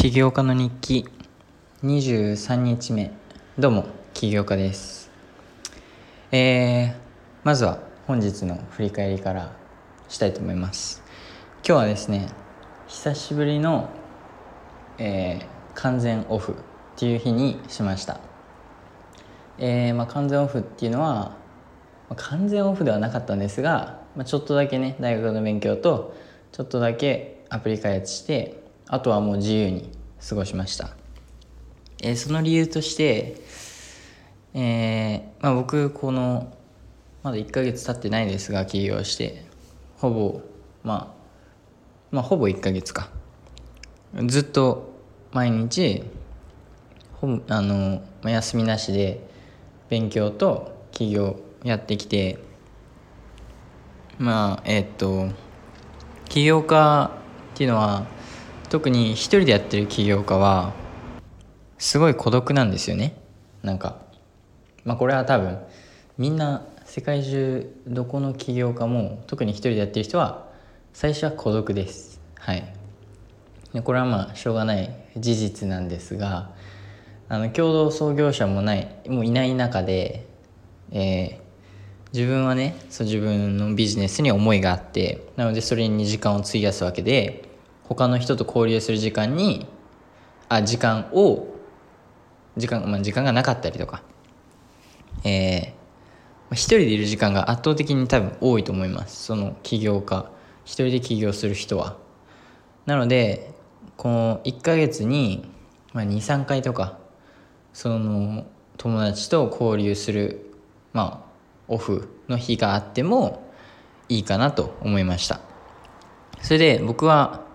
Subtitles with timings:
[0.00, 1.08] 起業家の日記。
[1.82, 3.10] 23日目。
[3.58, 5.10] どうも起業家です。
[6.30, 6.94] えー、
[7.42, 9.56] まずは本日の振り返りから
[10.08, 11.02] したいと思います。
[11.66, 12.28] 今日はですね
[12.86, 13.88] 久しぶりの、
[14.98, 16.54] えー、完全オフっ
[16.94, 18.20] ていう日にしました。
[19.58, 21.34] えー、まあ、完全オフっていうのは、ま
[22.10, 26.14] あ、完全オフではなかったんですが、まあ、ちょっとだけね大学の勉強と
[26.52, 28.57] ちょっとだけアプリ開発して
[28.88, 29.90] あとはもう自由に
[30.26, 30.90] 過ごしました、
[32.02, 33.36] えー、その理由として、
[34.54, 36.52] えーまあ、僕この
[37.22, 39.48] まだ1ヶ月経ってないですが起業して。
[39.98, 40.40] ほぼ
[40.84, 41.14] まあ
[42.12, 43.10] まあほぼ1ヶ月か。
[44.26, 44.94] ずっと
[45.32, 46.04] 毎日
[47.14, 49.28] ほあの、まあ、休みなしで
[49.90, 52.38] 勉強と起業やってきて。
[54.18, 55.28] まあえっと
[56.28, 57.10] 起業家
[57.54, 58.06] っていうのは
[58.70, 60.74] 特に一人でやってる起業家は
[61.78, 63.16] すごい孤独なんですよね。
[63.62, 63.98] なんか
[64.84, 65.58] まあこれは多分
[66.18, 70.48] みんな世界中どこの起業家も特に一人でやってる人は
[70.92, 72.20] 最初は孤独です。
[72.38, 72.74] はい。
[73.72, 76.50] でこれはまあしょうがない事実なんですが
[77.28, 80.26] あの共同創業者もないもういない中で、
[80.90, 81.38] えー、
[82.12, 87.47] 自分はねそう自分のビジネスに思いがあってなのでそれに時間を費やすわけで
[87.88, 89.66] 他の人と交流する時間に
[90.48, 91.46] あ時間を
[92.56, 94.02] 時間,、まあ、時間がなかったりとか。
[95.24, 99.24] えー、一人でいる時間が圧倒的に多分多いと思います。
[99.24, 100.30] その起業家。
[100.64, 101.96] 一人で起業する人は。
[102.86, 103.52] なので
[103.96, 105.50] この1ヶ月に、
[105.92, 106.98] まあ、23回とか
[107.72, 110.54] その友達と交流する
[110.92, 111.28] まあ
[111.68, 113.42] オフの日があっても
[114.08, 115.40] いいかなと思いました。
[116.42, 117.47] それで僕は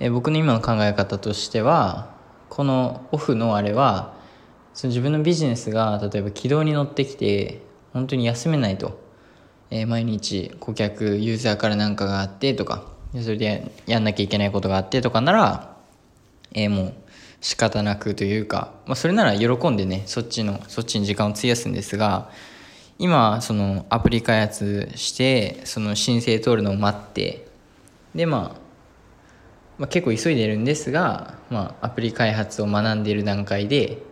[0.00, 2.10] え僕の今の考え方としては
[2.48, 4.14] このオフのあれは
[4.74, 9.00] その自分のビジネスが例えば軌道に乗ってきて本当に休めないと、
[9.70, 12.90] えー、毎日顧客ユーザーから何かがあってとか。
[13.14, 15.76] それでやんなきゃいけないことがあってとかなら、
[16.52, 16.94] えー、もう
[17.40, 22.30] 仕方なくというか、まあ、それなら喜んでねそっちのそっちに時間を費やすんですが
[22.98, 27.48] 今そのアプリ開発してその申請通るのを待って
[28.14, 28.60] でまあ
[29.80, 34.02] まあ、結構急いでるんですが、まあ、アプリ開発を学んでいる段階で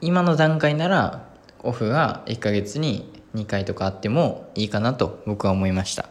[0.00, 1.28] 今の段階なら
[1.60, 6.08] オフが1ヶ月に2回とかあってもいいかなと僕は思いました。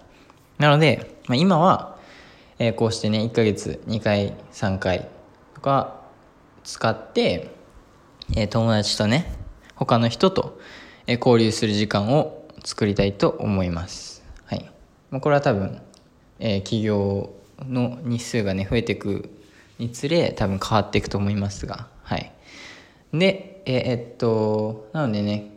[0.57, 1.97] なので、まあ、今は、
[2.59, 5.09] えー、こうしてね1ヶ月2回3回
[5.53, 5.99] とか
[6.63, 7.53] 使って、
[8.37, 9.35] えー、友達とね
[9.75, 10.59] 他の人と、
[11.07, 14.23] えー、交流する時間を作りたいと思います。
[14.45, 14.71] はい、
[15.11, 15.81] まあ、これは多分、
[16.39, 17.33] え、企業
[17.65, 19.29] の日数がね増えていく
[19.79, 22.31] につれ多分変わっていくと思いますがはい。
[23.13, 25.51] でええっとなのでね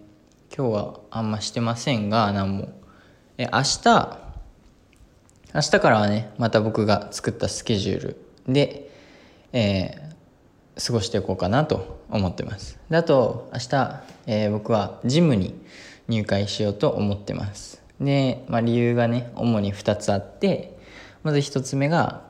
[0.57, 2.73] 今日はあんましてませんが何も。
[3.39, 4.19] え明日
[5.55, 8.91] 明日からはねまた僕が作ったスケジュールで、
[9.53, 12.79] えー、過ごしていこうかなと思ってます。
[12.89, 15.55] であと明日、えー、僕はジムに
[16.09, 17.83] 入会しようと思ってます。
[18.01, 20.79] で、まあ、理由がね主に2つあって
[21.23, 22.23] まず1つ目が、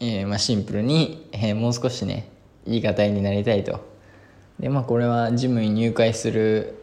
[0.00, 2.28] えー、まあ、シンプルに、えー、もう少しね
[2.66, 3.92] いい方になりたいと。
[4.58, 6.76] でまあこれはジムに入会する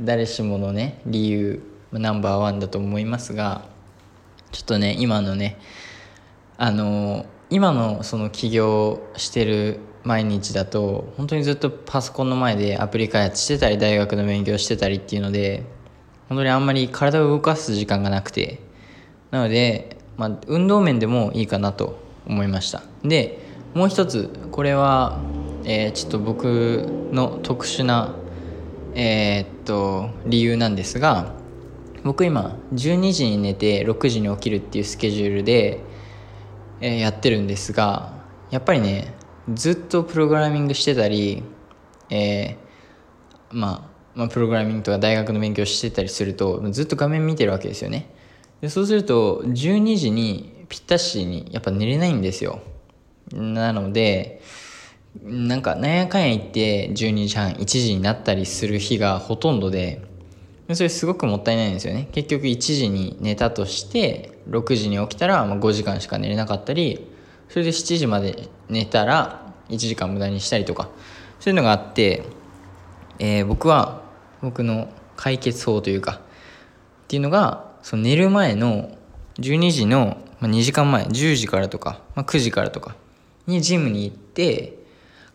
[0.00, 1.62] 誰しものね理由
[1.92, 3.66] ナンバーワンだと思いますが
[4.50, 5.56] ちょっとね今のね
[6.56, 15.62] あの今のその起業してる毎日だと本当にずっとパソコンの前でアプリ開発してたり大学の勉強してたりっていうので
[16.28, 18.60] 本当にあんまり体を動かす時間がなくて。
[19.34, 22.82] なのでまあ、運動面でもいいかなと思いました。
[23.04, 23.40] で
[23.74, 25.18] もう一つこれは、
[25.64, 28.14] えー、ちょっと僕の特殊な、
[28.94, 31.32] えー、っと理由なんですが
[32.04, 35.80] 僕今12時に寝て6時に起きるっていうスケジュールで、
[36.80, 38.12] えー、やってるんですが
[38.50, 39.14] やっぱりね
[39.52, 41.42] ずっとプログラミングしてたり、
[42.10, 48.13] えー、まあまあ、プログラミングとか大学の勉強してたりするとずっと画面見てるわけですよね。
[48.64, 52.62] でそうすると12時にぴったしにやっぱ寝れないんですよ。
[53.30, 54.40] なので
[55.22, 60.00] なんかなんやかんや言って12時半1時になったりする日がほとんどで
[60.72, 62.08] それすごくもったいないんですよね。
[62.12, 67.06] 結局1時に寝たとして6時に起きたら5時間しか寝れなかったり
[67.50, 70.88] それで7時まで寝たら1時間無駄にしたりとか
[71.38, 72.22] そういうのがあって、
[73.18, 74.04] えー、僕は
[74.40, 78.96] 僕の解決法というかっていうのがその寝る前の
[79.36, 82.96] 12時の2時間前10時からとか、まあ、9時からとか
[83.46, 84.78] にジムに行って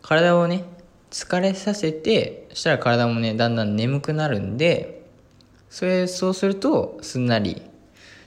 [0.02, 0.64] 体をね
[1.12, 5.06] 疲れさせてしたら体もねだんだん眠くなるんで
[5.68, 7.62] それそうするとすんなり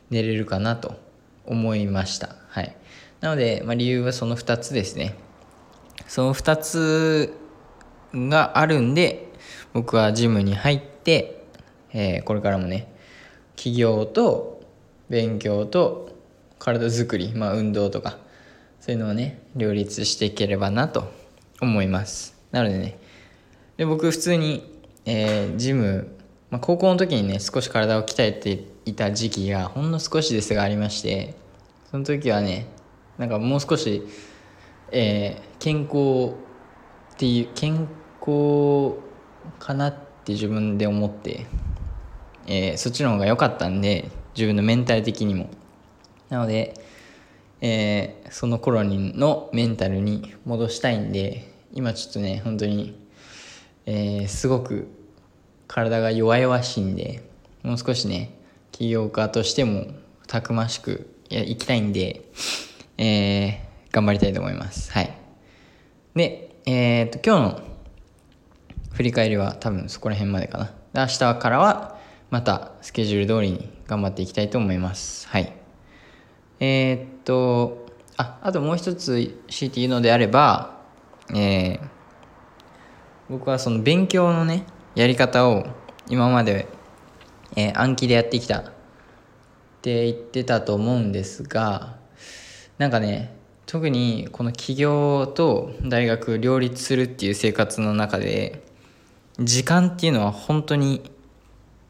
[0.10, 0.96] 寝れるかなと
[1.46, 2.38] 思いました。
[2.48, 2.78] はい。
[3.20, 5.18] なので、まあ、理由はその2つですね。
[6.08, 7.34] その2つ
[8.14, 9.34] があるんで
[9.74, 11.46] 僕はジムに入って、
[11.92, 12.93] えー、これからもね
[13.56, 14.62] 起業と
[15.10, 16.10] 勉強と
[16.60, 18.18] 体づくり、まあ、運動とか
[18.80, 21.12] そういうのをね両立していければなと
[21.62, 22.36] 思います。
[22.52, 22.98] なのでね
[23.78, 26.16] で僕普通に、えー、ジム、
[26.50, 31.36] まあ、高校の時にね少し体を鍛えていた時期がほんの少しですがありまして
[31.90, 32.68] その時はね
[33.18, 34.04] なんかもう少し、
[34.92, 36.36] えー、健康
[37.14, 37.88] っていう健
[38.20, 38.98] 康
[39.60, 39.94] かなっ
[40.26, 41.46] て自分で思って、
[42.48, 45.50] えー、そっちの方が良かったんで自分のメンタル的にも。
[46.30, 46.74] なので、
[47.62, 52.98] えー、その頃にのメンタルに戻したいんで今ちょっとね本当に、
[53.86, 54.88] えー、すごく
[55.68, 57.24] 体が弱々しいんで
[57.62, 58.38] もう少しね
[58.72, 59.88] 起業家としても
[60.28, 62.22] たくましくいきたいんで、
[62.98, 63.62] え、
[63.92, 64.92] 頑張りたいと思います。
[64.92, 65.16] はい。
[66.16, 67.62] でえー、っと今日の
[68.92, 70.72] 振り返りは多分そこら辺までかな。
[70.94, 71.93] 明日からは
[72.34, 75.28] またスケジュール通りに頑張っていきたいと思います。
[75.28, 75.54] はい。
[76.60, 77.86] えー、っと
[78.18, 80.82] ああともう一つ強いて言うのであれば
[81.30, 81.80] えー、
[83.30, 84.66] 僕はその勉強のね
[84.96, 85.68] やり方を
[86.10, 86.68] 今まで、
[87.56, 88.64] えー、暗記でやってきたっ
[89.84, 91.98] て言ってたと思うんですが
[92.80, 93.38] なんかね
[93.68, 98.64] 特にこの起業と大学両立するっていう生活の中で
[99.38, 101.13] 時間っていうのは本当に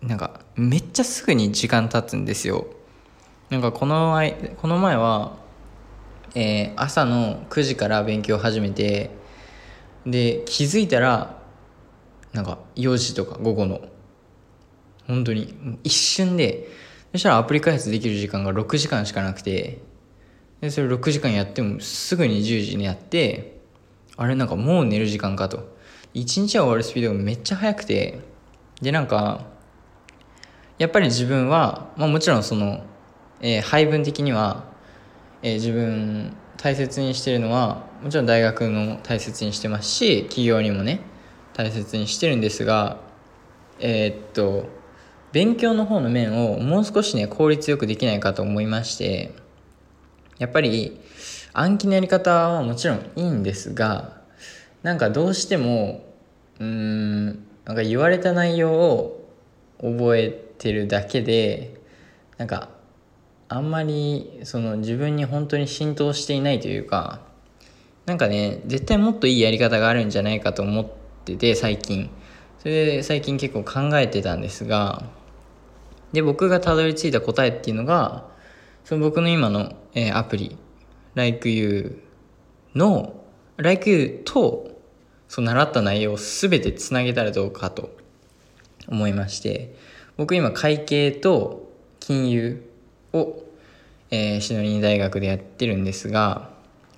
[0.08, 2.68] なんかめっちゃすぐに時間経つんですよ。
[3.50, 5.38] なんかこの前この前は、
[6.36, 9.12] えー、朝の9時から勉強始めて
[10.06, 11.38] で気づいたら
[12.34, 13.82] なんか4時とか午後の。
[15.08, 15.54] 本当に
[15.84, 16.68] 一瞬で。
[17.12, 19.84] そしたらアプリ開発できる時間が6時間しかなくて
[20.62, 23.60] でそれ6時間やってもすぐに10時にやって
[24.18, 25.72] あれなんかもう寝る時間かと。
[26.16, 28.20] 1日は終わるスピードがめっちゃ速くて。
[28.82, 29.53] でなんか
[30.84, 32.84] やっぱり自分は、まあ、もちろんその、
[33.40, 34.66] えー、配分的には、
[35.42, 41.00] えー、自分大切にしてるのはもちろん大学の大切にしてますし企業にもね
[41.54, 42.98] 大切にしてるんですが
[43.80, 44.68] えー、っと
[45.32, 49.34] 勉強の方の面をもう少しね効率よくできないかと思いまして
[50.38, 51.00] やっぱり
[51.54, 54.18] 暗記のやり方はもちろんいいんですが
[54.82, 56.04] なんかどうしても
[56.60, 57.26] うーん
[57.64, 59.24] なんか言われた内容を
[59.82, 61.82] 覚えてるだけで
[62.38, 62.70] なんか
[63.50, 67.22] あんまりその自分に本当に浸透していないというか
[68.06, 70.88] なんかね絶対もっといいやり方があるんじゃないかと思っ
[71.26, 72.10] てて最近。
[72.64, 75.04] それで最近結構考えてたんですが
[76.14, 78.26] で僕がたどり着いた答えっていうのが
[78.86, 80.58] その僕の今の、えー、アプリ
[81.16, 82.00] LikeU
[82.74, 83.22] の
[83.58, 84.72] LikeU と
[85.28, 87.94] その習った内容を全てつなげたらどうかと
[88.88, 89.76] 思いまして
[90.18, 92.70] 僕今会計と金融
[93.14, 93.44] を、
[94.12, 96.50] えー、シドニー大学でやってるんですが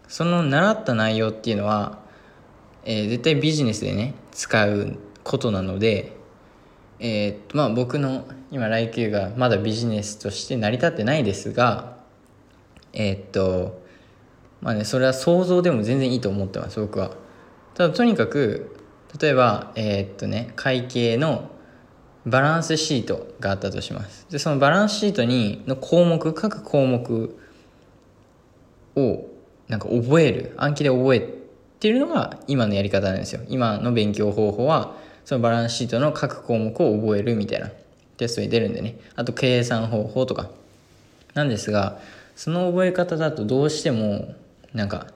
[0.07, 1.99] その習った内容っていうのは、
[2.83, 6.15] えー、絶対ビジネスでね使うことなので
[6.99, 11.97] えー、まあ僕の今来球がまだビジネスとして成り立ってないですが
[12.93, 13.81] えー、っと
[14.61, 17.11] まあねそれは想像でも全然いいと思ってます僕は。
[17.73, 18.77] ただとにかく
[19.19, 21.49] 例えばえー、っとね会計の
[22.25, 24.27] バランスシートがあったとします。
[24.29, 27.37] でそのバランスシートにの項目各項目
[28.95, 29.25] を
[29.67, 31.33] なんか覚える暗記で覚え
[31.79, 33.41] てるのが今のやり方なんですよ。
[33.47, 37.71] 今の勉強方法はそのバランスシートの各項目を覚えるみたいな。
[38.17, 38.97] テストに出るんでね。
[39.15, 40.49] あと計算方法とか。
[41.35, 41.99] なんですが
[42.35, 44.33] その覚え方だとどうしても
[44.73, 45.07] なんか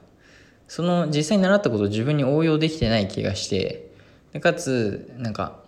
[0.68, 3.90] その実際に習ったことを自分に応用できてない気がして
[4.40, 5.58] かつなんか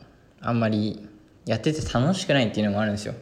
[0.41, 1.09] あんまり
[1.47, 3.15] やってて楽しくないっていうのもあるんですよ。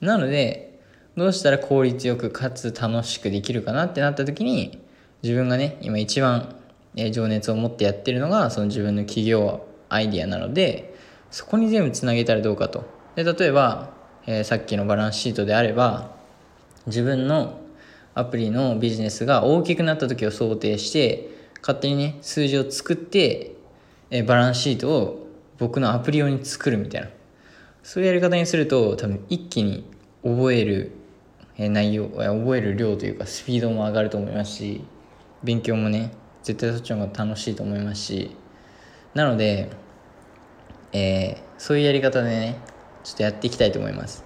[0.00, 0.78] なので
[1.16, 4.80] どうしたら効率よくかつ楽しくできるかなってなった時に
[5.22, 6.54] 自分がね今一番
[7.12, 10.94] 情熱を持ってやってるのがその自分の企業アイディアなので
[11.30, 12.84] そこに全部つなげたらどうかと。
[13.16, 13.90] で例えば、
[14.26, 16.12] えー、さっきのバランスシートであれば
[16.86, 17.60] 自分の
[18.14, 21.28] アプリのビジネスが大きくなった時を想定して
[21.60, 23.52] 勝手にね数字を作って、
[24.10, 25.26] えー、バランスシートを
[25.58, 27.08] 僕のアプリ用に作るみたいな。
[27.82, 29.84] そういうやり方にすると多分一気に
[30.22, 30.92] 覚える
[31.58, 34.84] 内容覚える量というかスピードも上がると思いますし
[35.42, 38.36] 勉強もね絶対そっちの方が楽しいと思いますし
[39.14, 39.70] なので、
[40.92, 42.60] えー、そういうやり方でね
[43.02, 44.24] ちょっとやっていきたいと思います。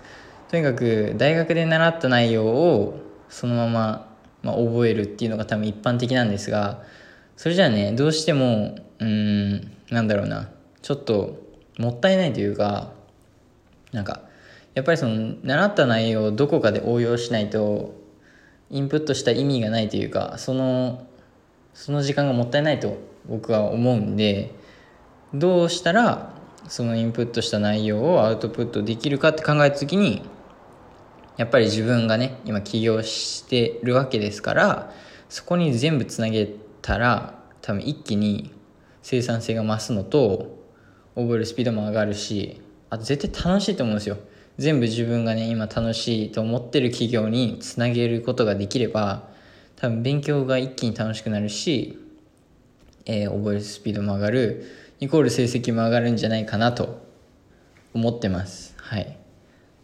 [0.51, 6.83] とにかく大学で習った内容をそのまま、まあ、覚えるっていうのが多分一般的なんですが
[7.37, 10.51] それじゃあねどうしてもうんなんだろうな
[10.83, 11.43] ちょっと
[11.79, 12.93] もったいないというか
[13.95, 14.23] なんか
[14.75, 17.95] やっぱりその習った内容をどこかで応用しないと
[18.71, 21.07] インプットした意味がないというかその
[21.73, 24.53] その時間がもったいないと僕は思うんで
[25.33, 26.35] どうしたら
[26.69, 30.23] そのインプットした内容をアウトプットできるかって考えた時に
[31.37, 34.93] やっぱり自分がね今起業してるわけですから
[35.29, 36.49] そこに全部つなげ
[36.83, 38.53] たら多分一気に
[39.03, 40.65] 生産性が増すのと
[41.15, 42.61] 覚えるスピードも上がるし
[42.95, 44.19] あ絶対楽しいと思うんですよ。
[44.59, 49.29] 全部自分がね今楽しいと思ってる企業につなげることができれば
[49.77, 51.99] 多分勉強が一気に楽しくなるし、
[53.05, 54.65] えー、覚えるスピードも上がる
[55.01, 57.05] イコール成績も上がるんじゃないかなと
[57.95, 58.75] 思ってます。
[58.77, 59.17] はい。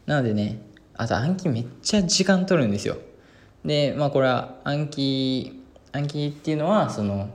[0.07, 0.61] なのでね
[0.95, 2.97] あと暗記めっちゃ時間取るんですよ。
[3.64, 5.61] でまあこれは暗記
[5.93, 7.29] 暗記っていうのはその、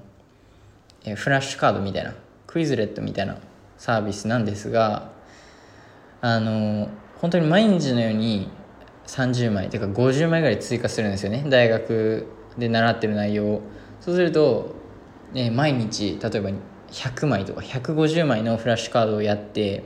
[1.03, 2.13] え、フラッシュカードみたいな
[2.47, 3.37] クイズレットみたいな
[3.77, 5.11] サービスなんですが
[6.27, 6.89] あの
[7.21, 8.49] 本当に毎日のように
[9.05, 11.45] 30枚ていうか50枚ぐらい追加するんですよね。
[11.47, 12.25] 大学
[12.57, 13.61] で習ってる内容を。
[14.01, 14.73] そうすると、
[15.33, 16.49] ね、毎日例えば
[16.89, 19.83] 100枚とか150枚のフラッシュカードをやって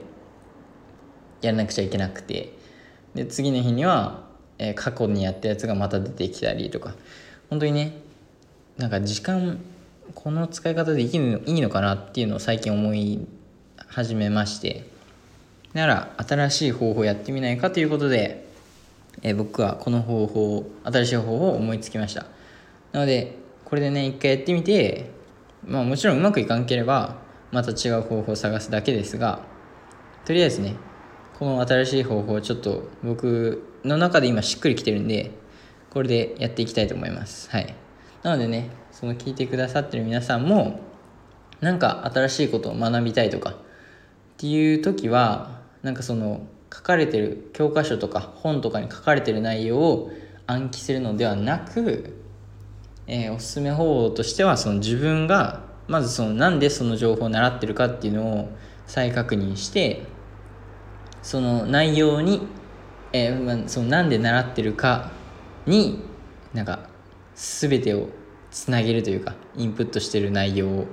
[1.41, 2.57] やらなくちゃいけなくて。
[3.15, 4.23] で次の日には、
[4.59, 6.95] えー、過去にやったやつがまた出てきたりとか。
[7.49, 7.97] 本当にね
[8.77, 9.59] なんか時間
[10.15, 13.27] この使い方でいいのいいのかなっていうのを最近思い
[13.89, 14.98] 始めまして。
[15.73, 18.47] なら新しい方法やってみないかということで、
[19.21, 22.25] えー、僕はこの方法新しい方法を思いつきました。
[22.91, 25.11] なのでこれでね一回やってみて
[25.65, 27.17] まあもちろんうまくいかんければ
[27.51, 29.41] また違う方法を探すだけですが
[30.25, 30.75] とりあえずね
[31.37, 35.31] この新しい方法ちょっと僕の中で今しっくりきてるんで
[35.91, 37.49] これでやっていきたいと思います。
[37.49, 37.73] はい。
[38.23, 40.81] なのでねその聞いてくださってる皆さんも
[41.61, 43.55] なんか新しいことを学びたいとかっ
[44.37, 50.11] ていう時はなんかその書かれてる教科書とか本とかに書かれてる内容を
[50.47, 52.19] 暗記するのではなく
[53.11, 58.49] えー、おすすめ方法としてはその自分がまずそのなんでその情報を習ってるかっていうのを
[58.85, 60.03] 再確認して
[61.23, 62.47] その内容に、
[63.11, 65.11] えーまあ、そのなんで習ってるか
[65.65, 66.03] に
[66.53, 66.87] なんか
[67.33, 68.09] 全てを
[68.51, 70.85] つなげるというかインプットしてる内容をっ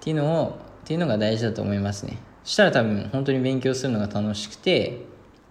[0.00, 0.52] ていうのをっ
[0.84, 2.18] ていうのが大事だと思いますね。
[2.44, 5.00] したら多分本当に勉強するのが楽しくて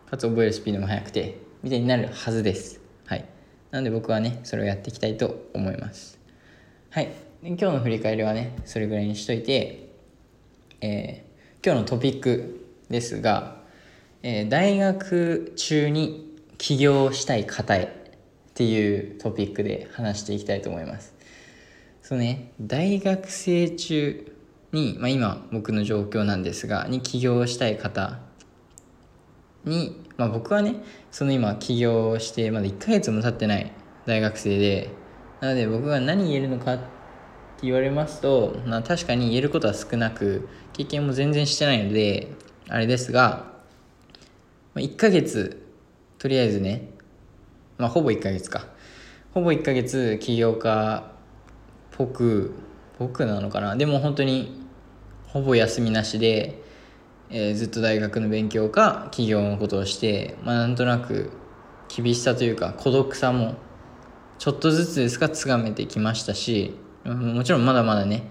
[0.10, 2.80] かつ覚えるスピードも速くてみたいになるはずです。
[3.08, 3.26] はい。
[3.72, 6.20] なので僕はねそれをやっていきたいと思います。
[6.92, 7.12] はい。
[7.42, 9.90] 今日の振り返りはねそれぐらいにしといて、
[10.82, 13.58] えー、今日のトピックですが、
[14.22, 21.16] えー、大学中に起業したい方へっていうトピックで話していきたいと思います。
[22.04, 22.52] そうね。
[22.62, 24.33] 大学生中
[24.74, 28.20] に、まあ、今僕の状況なんですがに起業したい方
[29.64, 30.76] にまあ、僕はね
[31.12, 33.72] その今起業してまだ1ヶ月も経ってない
[34.06, 34.90] 大学生で
[35.40, 36.84] なので僕が何言えるのかって
[37.64, 42.32] 言われますと、まあ、確かに言えることは少なく経験も全然してないので
[42.68, 43.54] あれですが、
[44.74, 45.66] まあ、1ヶ月
[46.20, 46.90] とりあえずね
[47.78, 48.68] まあほぼ1ヶ月か。
[49.34, 51.14] ほぼ1ヶ月起業家っ
[51.92, 52.54] ぽく
[53.00, 53.76] 僕なのかな。
[53.76, 54.63] でも本当に
[55.34, 56.64] ほぼ休みなしで
[57.36, 61.32] えー、ずっと大学の勉強か企業のことをして、まあ、なんとなく
[61.94, 63.56] 厳しさというか孤独さも
[64.38, 68.30] ちょっとずつですがつがめてきましたしもちろんまだまだね、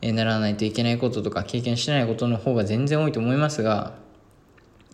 [0.00, 3.98] え、ならないといけないこととか経験してないことの方が全然多いと思いますが、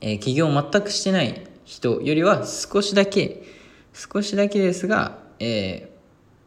[0.00, 3.45] えー、起業全くしてない人よりは少しだけ
[3.92, 5.90] 少しだけですが、え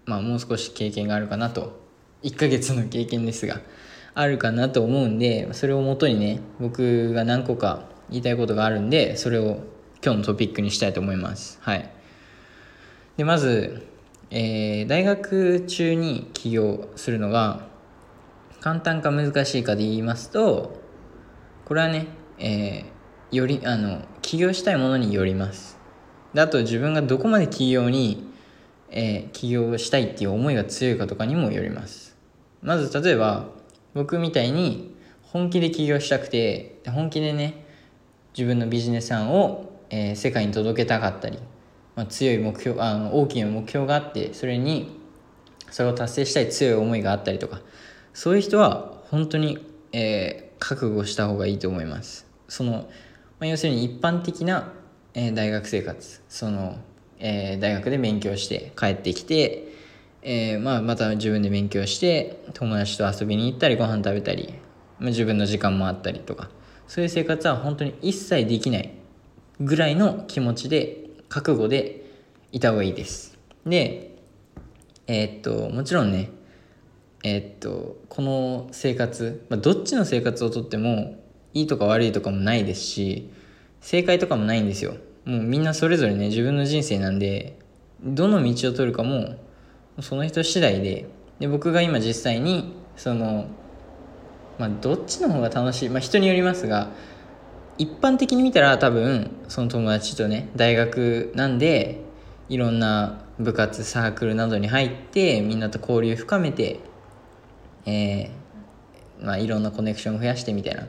[0.05, 1.79] ー、まあ、もう少し経験があるかなと。
[2.23, 3.61] 1ヶ月の経験ですが。
[4.13, 9.59] あるかなと思うんでそれをもとにね僕が何個か言いたいことがあるんでそれを
[10.03, 11.59] 今日のトピックにしたいと思います。
[11.61, 11.89] はい。
[13.17, 13.87] でまず、
[14.31, 17.67] えー、大学中に起業するのが
[18.59, 20.79] 簡単か難しいかで言いますと
[21.65, 22.07] これはね、
[22.39, 25.79] えー、よりあの起業したいものによります。
[26.33, 28.27] であと自分がどこまで起業に、
[28.89, 32.17] えー、起業したいっていう思いが強いかとかにもよります。
[32.61, 33.49] まず例えば
[33.93, 37.65] 僕みたいに本気で起業したくて本気でね
[38.37, 41.39] 自分のビジネス案を、えー、世界に届けたかったり、
[41.95, 44.99] まあ、強い目標あの大きな目標があってそれに
[45.69, 47.61] それを達成したい強い思いがあったりとか
[48.13, 52.27] そういう人は本当に、えー、覚悟した方がいいと思います。
[52.47, 52.87] その、ま
[53.41, 54.73] あ、要するに一般的な、
[55.13, 56.77] えー、大学生活その、
[57.19, 59.70] えー、大学で勉強して帰ってきて、
[60.23, 64.53] えまあ、また自分で勉強して友達と遊びに行ったりご飯食べたり、
[64.99, 66.49] まあ、自分の時間もあったりとか
[66.87, 68.93] そういう生活は本当に一切できない
[69.59, 72.05] ぐらいの気持ちで覚悟で
[72.51, 73.37] いた方がいいです。
[73.65, 74.11] で
[75.07, 76.29] えー、っともちろんね
[77.23, 81.15] えー、っとこの生活、まあ、どっちの生活をとっても
[81.53, 83.31] いいとか悪いとかもないですし
[83.79, 84.95] 正解とかもないんですよ。
[85.25, 87.57] もうみんなそれぞれね自分の人生なんで
[88.03, 89.35] どの道を取るかも
[90.01, 91.07] その人次第で
[91.39, 93.47] で僕が今実際にその
[94.59, 96.89] まあどっちの方が楽しいまあ人によりますが
[97.77, 102.01] 一般的に見たら多分その友達とね大学なんで
[102.47, 106.79] いろんな部活サークルなどに入ってみんなと交流深めて、
[107.85, 110.87] えー、まあ、いろんなコネクションを増やしてみたいな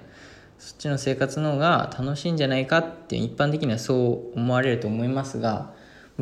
[0.59, 5.73] そっちの生活の方が楽しいんじゃないかって一般的にはそう思われると思いますが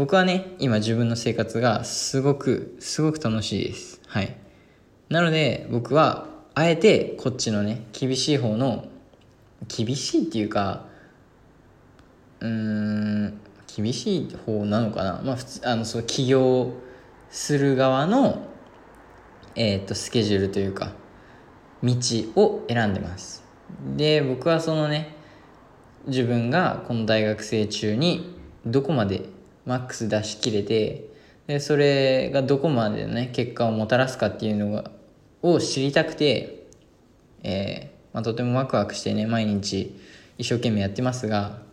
[0.00, 4.00] 僕はね今自分の生活がすごくすごく楽しいです。
[4.06, 4.34] はい。
[5.10, 8.88] なので僕はあえてこっちのね厳しい方の
[9.68, 10.86] 厳しいっていうか
[12.40, 13.38] うーん
[13.76, 16.72] 厳しい方なのかな、まあ、普通あのそう起業
[17.28, 18.48] する側の、
[19.54, 20.92] えー、っとスケジュールというか
[21.82, 21.94] 道
[22.36, 23.44] を選んでます。
[23.98, 25.14] で僕はそのね
[26.06, 29.38] 自分がこの大学生中にどこまで
[29.70, 31.04] マックス出し切れて
[31.46, 34.90] でそれがどこまでね結果をもたらすかっていうのが
[35.42, 36.66] を知りたくて、
[37.42, 39.96] えーまあ、とてもワクワクしてね毎日
[40.38, 41.70] 一生懸命やってますが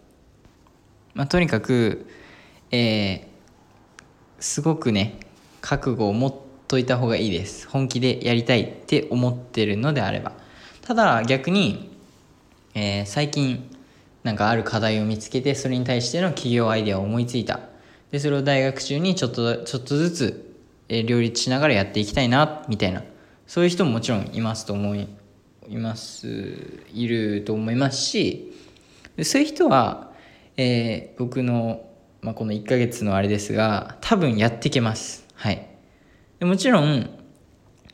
[1.17, 2.05] まあ、とにかく、
[2.69, 3.21] えー、
[4.39, 5.19] すごくね
[5.61, 6.35] 覚悟を持っ
[6.67, 7.67] といた方がいいです。
[7.67, 10.33] 本気でやりたいって思ってるのであれば。
[10.83, 11.97] ただ逆に、
[12.75, 13.67] えー、最近
[14.21, 17.61] なんかある課題を見つけてそれに対しての企業アイデアを思いついた。
[18.11, 20.55] でそれを大学中にちょっとちょっとずつ、
[20.89, 23.03] え、両立しながらやっていきたいなみたいな。
[23.45, 25.07] そういう人ももちろんいますと思い
[25.69, 26.27] います
[26.93, 28.53] いると思いますし
[29.21, 30.07] そういう人は
[30.59, 31.85] えー、僕の、
[32.21, 35.27] まあ、この1ヶ月のあれですが多分やっていけます。
[35.35, 35.67] はい。
[36.39, 37.09] でもちろん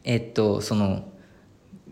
[0.06, 1.10] え、っとその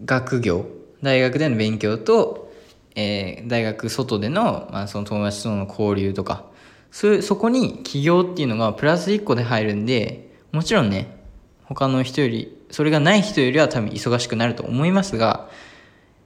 [0.05, 0.65] 学業
[1.03, 2.53] 大学での勉強と、
[2.95, 6.45] えー、大学外での,、まあその友達との交流とか
[6.91, 11.17] そそこに起業っていうのがプラス1個で入るんでもちろんね
[11.63, 15.49] 他の人よりそれがない人よりは多分忙しくなると思いますが、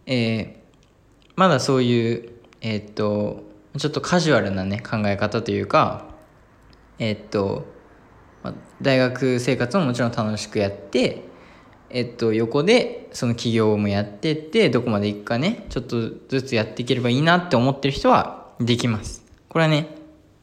[0.08, 0.56] えー、
[1.36, 2.30] まだそういう
[2.62, 3.44] えー、っと
[3.78, 6.08] ちょっとカジュアルなね考え方というか
[6.98, 7.66] えっと
[8.82, 11.24] 大学生活ももちろん楽しくやって
[11.90, 19.24] えっと横でその企業もやってってどこまでいくかねちょっとずつやっていければいいなって思ってる人はできます。
[19.48, 19.95] これはね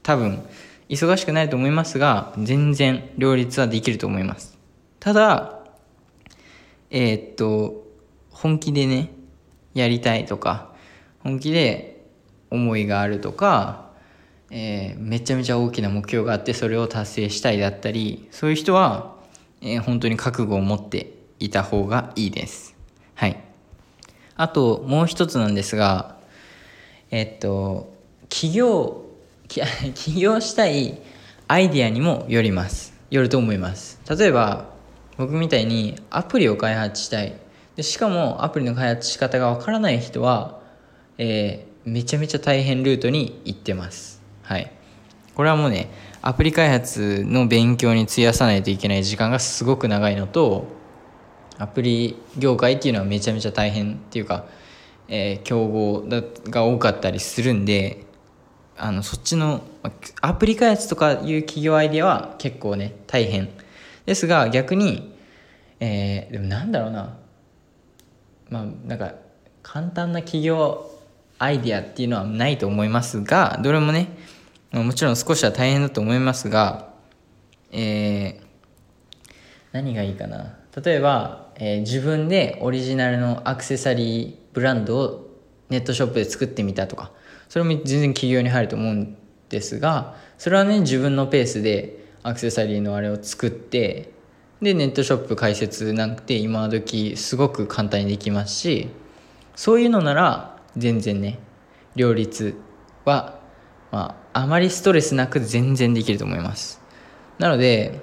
[0.02, 0.42] 多分
[0.88, 4.58] 忙しくないと思いますが全然両立はできると思います。
[5.00, 5.60] ただ
[6.90, 7.86] えー、っと
[8.30, 9.10] 本気でね
[9.74, 10.74] やりたいとか
[11.20, 12.04] 本気で
[12.50, 13.90] 思いがあるとか、
[14.50, 19.16] えー、めちゃめちゃ大きな目標があってそれを達成したいだったりそういう人は、
[19.62, 22.76] えー、本当に覚悟を持っていた方がいいです。
[23.14, 23.42] はい。
[24.36, 26.16] あともう一つなんですが
[27.10, 27.94] えっと
[28.28, 29.01] 起業
[29.94, 31.00] 起業したい
[31.48, 32.94] アイデアにもよります。
[33.10, 34.00] よると思います。
[34.08, 34.70] 例えば
[35.18, 37.34] 僕みたいにアプリを開発したい。
[37.76, 40.60] でしかもアプリの開発仕方がわからない人は、
[41.18, 44.22] えー、めちゃめちゃ大変ルートに行ってます。
[44.42, 44.72] はい。
[45.34, 45.90] これはもうね
[46.22, 50.66] アプリ開発の勉強に費やさないといけない時間がすごく長いのと
[51.58, 54.46] アプリ業界っていうのはめちゃめちゃ大変っていうか、
[55.08, 56.04] えー、競合
[56.48, 58.04] が多かったりするんで
[58.76, 59.62] あのそっちの
[60.20, 63.48] アプリ開発とかいう企業アイデアは結構ね大変。
[64.06, 65.16] ですが逆に、
[65.78, 67.18] えー、でもなんだろうな。
[68.48, 69.14] まあなんか
[69.62, 70.90] 簡単な企業
[71.38, 74.08] アイデアっていうのはないと思いますがどれもね
[74.72, 76.92] もちろん少しは大変だと思いますが、
[77.72, 78.42] えー、
[79.72, 80.58] 何がいいかな。
[80.82, 85.30] 例えば、えー、自分でオリジナルのアクセサリーブランドを
[85.68, 87.12] ネットショップで作ってみたとか
[87.52, 89.14] それも全然企業に入ると思うん
[89.50, 94.10] ですがそれはね自分のペースでアクセサリーのあれを作って
[94.62, 98.88] でネットショップ開設なくて今時すごく簡単にできますし
[99.54, 101.40] そういうのなら全然ね
[101.94, 102.54] 両立
[103.04, 103.38] は、
[103.90, 106.80] まあ、あまりストレスなく全然できると思います。
[107.38, 108.00] なので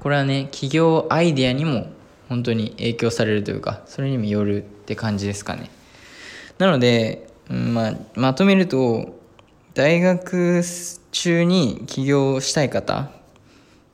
[0.00, 1.88] これはね企業アイデアにも
[2.30, 5.68] 本当に影響されるというかそれにもよるって感じですかね。
[6.56, 9.18] なので、まあ、まとめると
[9.74, 10.62] 大学
[11.12, 13.10] 中に起業したい方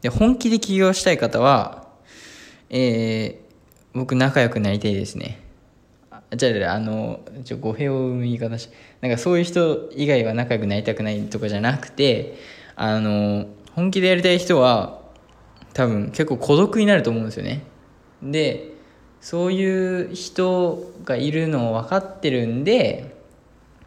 [0.03, 1.87] で本気で起業したい方は、
[2.69, 5.41] えー、僕仲良くなりたいですね。
[6.37, 8.69] じゃああのちょ語弊を生む言い方し
[9.01, 12.39] なんかそういう人以外は仲良くなりたくないとかじゃなくて
[12.75, 15.01] あの本気でやりたい人は
[15.75, 17.63] 多分結構孤独になると思うんですよね。
[18.23, 18.73] で
[19.21, 23.14] そういう人がいるのを分かってるんで、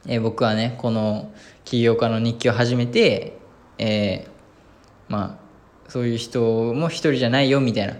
[0.08, 1.32] えー、僕はねこの
[1.66, 3.38] 起業家の日記を始めて、
[3.78, 7.96] えー、まあそういう人も一人じゃないよみたいな。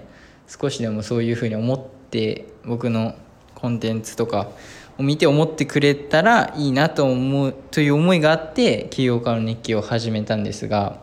[0.48, 3.16] 少しでもそういうふうに思って僕の
[3.54, 4.50] コンテンツとか
[4.98, 11.02] を見て思ってくれたらいいなと思うという思いがあって起業家の日記を始めたんですが、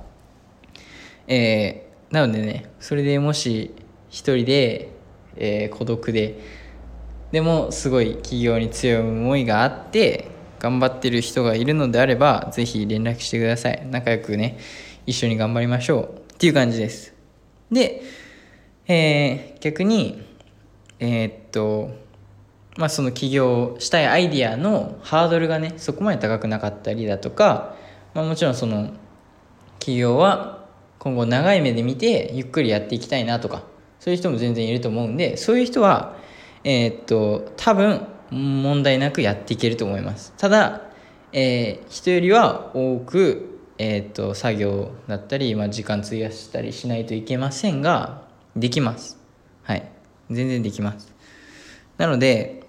[1.27, 3.75] えー、なのでねそれでもし
[4.09, 4.89] 一人で、
[5.37, 6.41] えー、孤独で
[7.31, 10.29] でもすごい起業に強い思いがあって
[10.65, 13.87] 頑張ってる人がいるのであれば是非連絡してください。
[13.91, 14.59] 仲良くね
[15.05, 17.13] 一緒に頑張りましょうっていう感じです。
[17.71, 18.01] で、
[18.87, 20.23] えー、逆に
[21.01, 22.03] えー、っと
[22.79, 27.77] まあ、その起業したいアイディアのハードルがねそこまで高くなかったりだとか、
[28.15, 28.91] まあ、もちろんその
[29.79, 30.67] 起業は
[30.99, 33.63] 今後長い目で見てゆっくりやっていきたいなとか
[34.01, 36.17] そういう人も全然いると思うんでそういう人は
[36.65, 40.33] えー、っと多分問題なくやっていけると思います。
[40.37, 40.83] ただ、
[41.33, 48.23] えー、人よりは多く、えー、っと作業だったり、まあ、時間費やしたりしないといけませんが
[48.57, 49.19] できます。
[49.63, 49.89] はい。
[50.31, 51.15] 全然できます。
[51.99, 52.65] なので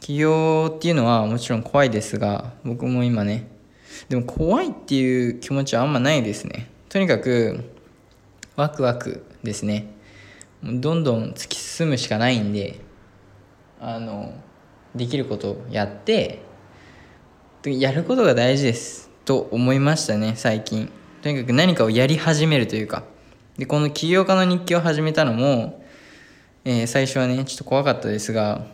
[0.00, 3.48] 起業っていうのはもちろん怖いですが僕も今ね
[4.08, 6.70] でも怖いっていう気持ちはあんまないですね。
[6.88, 7.64] とにかく
[8.56, 9.92] ワクワクですね。
[10.62, 12.80] どんどん突き進むしかないんで
[13.80, 14.34] あの
[14.98, 16.42] できることをやって
[17.64, 19.10] やることが大事です。
[19.24, 20.90] と思いましたね最近。
[21.22, 23.04] とにかく何かをやり始めるというか。
[23.58, 25.84] でこの起業家の日記を始めたのも、
[26.64, 28.66] えー、最初はねちょっと怖かったですが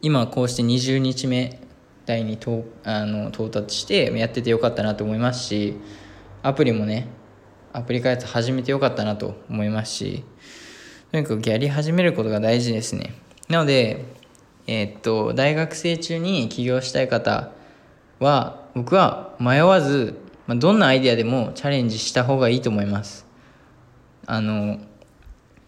[0.00, 1.60] 今こうして20日目
[2.06, 5.76] 台にとあの到達してやっててよかったなと思いますし
[6.42, 7.08] アプリもね
[7.74, 10.24] アプリ開発始めてよかったなと思いますし
[11.12, 13.14] とにかくやり始めることが大事ですね。
[13.48, 14.04] なので
[14.66, 17.50] えー、っと大学生中に起業したい方
[18.18, 23.26] は僕は迷わず、まあ、どんなアイデアでもチャレンジした方がいいと思います
[24.26, 24.78] あの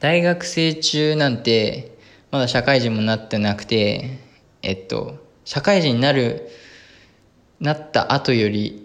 [0.01, 1.99] 大学生中なんて
[2.31, 4.27] まだ社会人もなってなくて
[4.67, 6.49] えっと、社会人になる、
[7.61, 8.85] なった後より、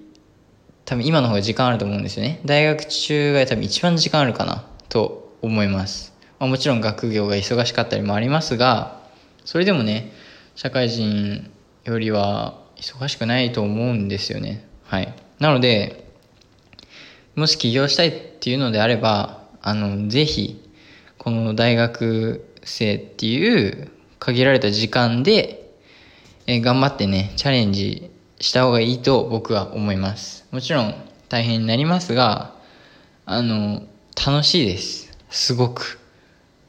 [0.85, 2.39] 多分今の方が時間あると思うんですよね。
[2.45, 6.13] 大学中が多分一番時間あるかなと思います。
[6.37, 9.00] まあ、もちろん学業が忙しかったりもありますが、
[9.45, 10.11] それでもね、
[10.55, 11.51] 社会人
[11.83, 14.67] よりは忙しくないと思うんですよね。
[14.83, 15.13] はい。
[15.39, 16.05] なので、
[17.35, 20.61] もし起業したいっていうのであれば、あの、ぜひ、
[21.17, 25.61] この大学生っていう限られた時間で
[26.47, 30.45] え、頑張ってね、チャレンジした方がいいと僕は思います。
[30.51, 30.95] もちろん
[31.29, 32.55] 大変になりますが、
[33.25, 33.83] あの、
[34.25, 35.17] 楽しいです。
[35.29, 35.99] すごく。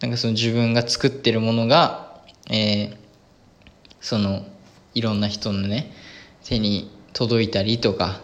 [0.01, 2.12] なんかその自分が作ってるものが、
[2.51, 2.97] えー、
[4.01, 4.45] その、
[4.95, 5.93] いろんな人のね、
[6.45, 8.21] 手に届いたりとか、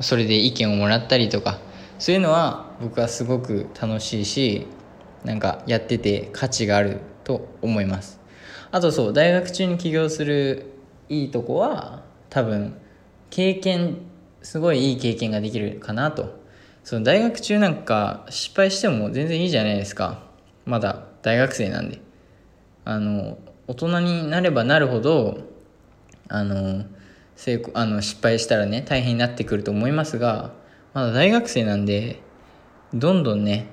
[0.00, 1.58] それで意見をもらったりとか、
[1.98, 4.66] そういうのは僕はすごく楽しいし、
[5.24, 8.20] なんかやってて価値があると思います。
[8.70, 10.72] あとそう大学中に起業する
[11.08, 12.76] いいとこは多分
[13.30, 13.98] 経験
[14.42, 16.40] すごいいい経験ができるかなと。
[16.82, 20.22] その大学中なんか失敗しても全然いいじゃないですか。
[20.64, 22.00] まだ大学生なんで。
[22.90, 25.38] あの大人になればなるほど
[26.26, 26.84] あの
[27.36, 30.54] 成功あの失敗したらね大変になってくると思いますが
[30.92, 32.18] まだ大学生なんで
[32.92, 33.68] どんどんね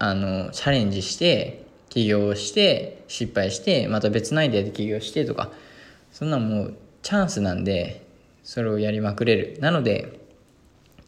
[0.00, 5.52] あのチャレンジして起業して失敗してまた別のアイデアで起業してとか
[6.10, 8.04] そんなんもうチャンスなんで
[8.42, 9.58] それをやりまくれる。
[9.60, 10.18] なので、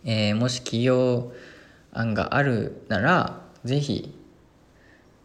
[0.04, 1.32] えー、もし起業
[1.92, 4.14] 案があるなら是非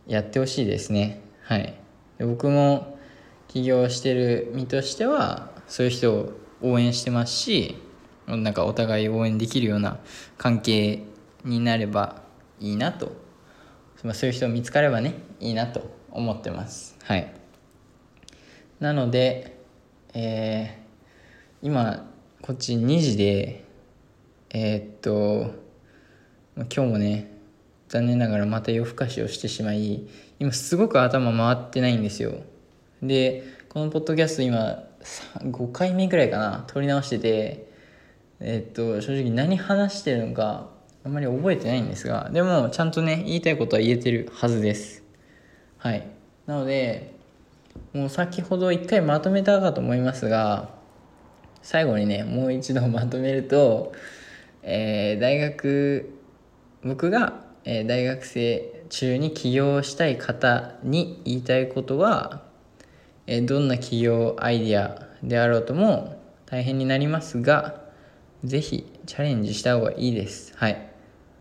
[0.08, 1.25] やってほしいですね。
[1.46, 1.76] はい。
[2.20, 2.98] 僕も
[3.48, 7.76] 起業してる身としてはそういう人を応援してますし
[8.28, 10.00] なんかお互い応援できるような
[10.38, 11.04] 関係
[11.44, 12.24] になれば
[12.60, 13.12] いいなと。
[14.14, 16.98] そういう人見つかればねいいなと思ってます。
[17.04, 17.34] はい。
[18.80, 19.56] なので
[20.18, 22.10] えー、今
[22.42, 23.66] こっち2時で
[24.50, 25.54] えー、っと
[26.56, 27.35] 今日もね
[27.90, 30.08] 残念ながらまた夜更かしをしてしまい
[30.40, 32.34] 今すごく頭回ってないんですよ。
[33.02, 34.84] でこのポッドキャスト今
[35.40, 37.70] 5回目ぐらいかな撮り直してて
[38.40, 40.70] えっと正直何話してるのか
[41.04, 45.04] あんまり覚えてないんですがでもちゃんとね言いたいことは言えてるはずです。
[45.78, 46.08] はい。
[46.48, 47.14] なので
[47.94, 50.70] もう先ほど一回まとめたかと思いますが
[51.62, 53.94] 最後にねもう一度まとめると、
[54.64, 56.16] えー、大学
[56.86, 62.44] 僕が、えー、大学生中に起業したい方に言いたいことは、
[63.28, 67.82] えー、どんな起業アイディアであろうとも大変になりますが
[68.44, 70.54] 是非チャレンジした方がいいです。
[70.56, 70.90] はい。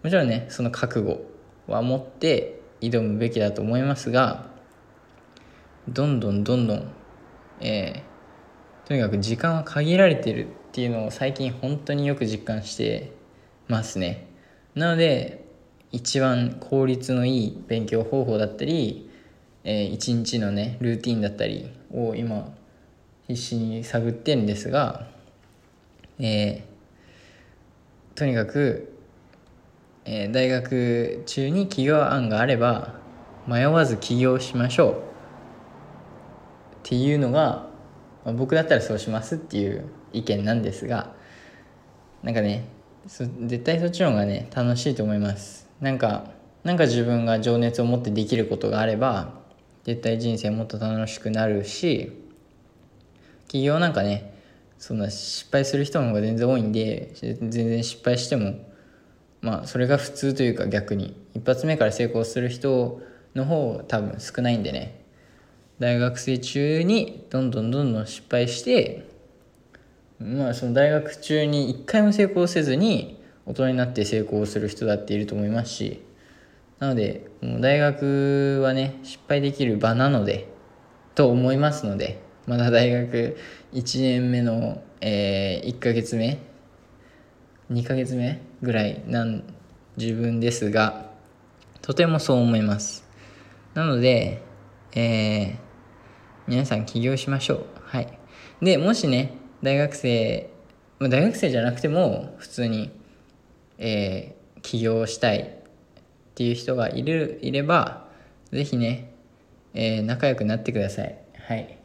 [0.02, 1.20] もちろんねその覚悟
[1.66, 4.46] は持って挑むべきだと思いますが
[5.88, 6.92] どんどんどんどん、
[7.60, 13.12] えー、とにかく時間は限られてるっていうのを最近本当によく実感して
[13.68, 14.26] ますね。
[14.74, 15.43] なので
[15.94, 19.08] 一番効率のいい勉強方法だったり、
[19.62, 22.52] えー、一日のねルーティンだったりを今
[23.28, 25.06] 必死に探ってるんですが、
[26.18, 28.92] えー、とにかく、
[30.04, 32.94] えー、大学中に起業案があれば
[33.46, 34.92] 迷わず起業しましょう。
[34.94, 34.96] っ
[36.82, 37.68] ていうのが、
[38.24, 41.14] まあ、僕だったらそうしますっていう意見なんですが
[42.24, 42.66] なんかね
[43.06, 45.63] 絶対そっちの方がね楽しいと思います。
[45.80, 46.30] なんか
[46.62, 49.34] なんか自分が情熱を持ってできることがあれば
[49.84, 52.12] 絶対人生もっと楽しくなるし
[53.48, 54.34] 起業なんかね
[54.78, 58.58] そんな失敗する人の方が全然多いんで全然失敗しても
[59.40, 63.00] まあそれが普通というか逆に一発目から成功する人
[63.34, 65.04] の方多分少ないんでね。
[65.80, 69.08] 大学生中にどんどんどんどん失敗して
[70.20, 76.02] まあその大学中に一回も成功せずに大人になって成功する人だっていると思いますし
[76.78, 80.48] なので大学はね失敗できる場なので
[81.14, 83.36] と思いますのでまだ大学
[83.72, 86.38] 1年目の、えー、1ヶ月目
[87.70, 89.44] 2ヶ月目ぐらいなん
[89.96, 91.10] 自分ですが
[91.82, 93.04] とてもそう思います
[93.74, 94.42] なので
[94.96, 95.56] えー、
[96.46, 97.66] 皆さん起業しましょう。
[97.84, 98.18] はい。
[98.62, 100.48] で、もしね、大学生、
[101.00, 102.92] 大学生じゃなくても、普通に、
[103.78, 105.44] えー、起業したいっ
[106.34, 108.08] ていう人がいる、いれば、
[108.52, 109.12] ぜひね、
[109.74, 111.18] えー、仲良くなってください。
[111.48, 111.78] はい。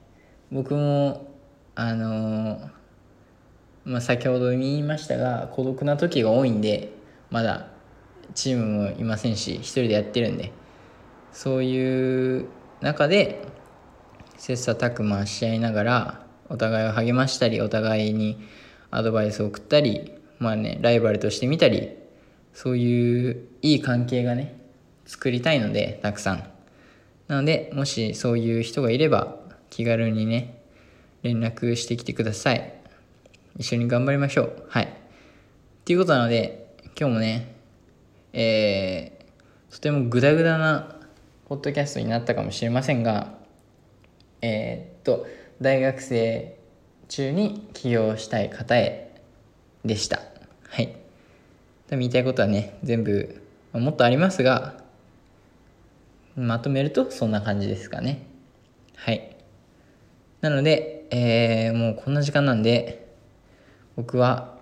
[0.52, 1.34] 僕も、
[1.76, 2.70] あのー、
[3.86, 6.92] まあ、先ほど言いましたが、孤独な時が多いんで、
[7.30, 7.68] まだ
[8.36, 10.52] チームもいませんし、一人でやってるんで、
[11.32, 12.48] そういう
[12.82, 13.46] 中で
[14.38, 18.40] 切磋琢磨し合いながらお互いを励ましたりお互いに
[18.90, 21.96] アドバイスを送ったりまあねライバルとして見たり
[22.54, 24.60] そういういい関係がね
[25.06, 26.44] 作りたいのでたくさん。
[27.28, 29.38] なのでもしそういう人がいれば
[29.70, 30.64] 気軽にね
[31.22, 32.74] 連絡してきてください。
[33.58, 34.66] 一緒に頑張りましょう。
[34.70, 34.86] はい。
[34.86, 34.88] っ
[35.86, 37.56] ていうことなので今日もね
[38.34, 40.96] えー、とてもグダグダな
[41.48, 43.34] ポッドキャストになったかもしれませんが
[44.42, 45.26] えー、っと
[45.62, 46.60] 大学生
[47.08, 49.09] 中に起業したい方へ
[49.86, 50.22] でした
[50.70, 50.96] はい
[51.88, 53.42] 多分言いたいことはね全部
[53.74, 54.84] もっとありますが
[56.36, 58.26] まとめるとそんな感じですかね
[58.96, 59.36] はい
[60.42, 63.08] なので、えー、もうこんな時間なんで
[63.96, 64.58] 僕は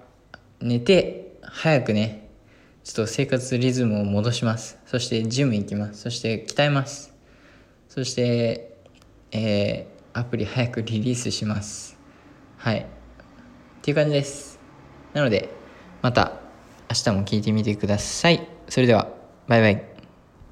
[0.59, 2.27] 寝て早くね
[2.87, 4.79] ちょっと生活リズムを戻します。
[4.85, 6.03] そしてジム行きます。
[6.03, 7.13] そして鍛えます。
[7.89, 8.77] そして、
[9.33, 11.97] えー、アプリ早くリリースします。
[12.55, 12.79] はい。
[12.79, 12.85] っ
[13.81, 14.56] ていう感じです。
[15.17, 15.49] なので、
[16.03, 16.33] また
[16.91, 18.47] 明日も聞いてみてください。
[18.69, 19.07] それでは、
[19.47, 19.96] バイバイ。